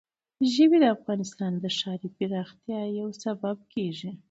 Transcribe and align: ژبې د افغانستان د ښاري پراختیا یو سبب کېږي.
ژبې 0.53 0.77
د 0.81 0.85
افغانستان 0.95 1.51
د 1.59 1.65
ښاري 1.77 2.09
پراختیا 2.17 2.81
یو 2.99 3.07
سبب 3.23 3.57
کېږي. 3.73 4.11